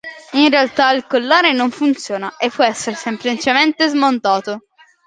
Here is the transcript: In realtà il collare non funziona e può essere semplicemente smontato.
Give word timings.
In 0.33 0.49
realtà 0.49 0.91
il 0.93 1.05
collare 1.05 1.53
non 1.53 1.69
funziona 1.69 2.35
e 2.37 2.49
può 2.49 2.63
essere 2.63 2.95
semplicemente 2.95 3.87
smontato. 3.87 4.65